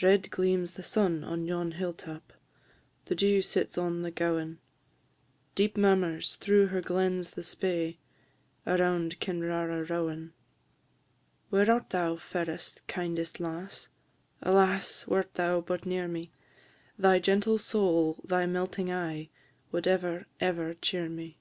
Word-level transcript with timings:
"_Red 0.02 0.30
gleams 0.30 0.70
the 0.70 0.82
sun 0.82 1.22
on 1.22 1.44
yon 1.44 1.72
hill 1.72 1.92
tap, 1.92 2.32
The 3.04 3.14
dew 3.14 3.42
sits 3.42 3.76
on 3.76 4.00
the 4.00 4.10
gowan; 4.10 4.60
Deep 5.54 5.76
murmurs 5.76 6.36
through 6.36 6.68
her 6.68 6.80
glens 6.80 7.32
the 7.32 7.42
Spey, 7.42 7.98
Around 8.66 9.20
Kinrara 9.20 9.86
rowan. 9.90 10.32
Where 11.50 11.70
art 11.70 11.90
thou, 11.90 12.16
fairest, 12.16 12.80
kindest 12.86 13.40
lass? 13.40 13.90
Alas! 14.42 15.06
wert 15.06 15.34
thou 15.34 15.60
but 15.60 15.84
near 15.84 16.08
me, 16.08 16.32
Thy 16.98 17.18
gentle 17.18 17.58
soul, 17.58 18.22
thy 18.24 18.46
melting 18.46 18.90
eye, 18.90 19.28
Would 19.70 19.86
ever, 19.86 20.24
ever 20.40 20.72
cheer 20.80 21.10
me. 21.10 21.36